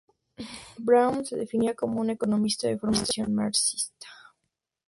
Braun 0.79 1.23
se 1.27 1.35
definía 1.35 1.75
como 1.75 2.01
un 2.01 2.09
economista 2.09 2.67
de 2.67 2.79
formación 2.79 3.35
marxista. 3.35 4.07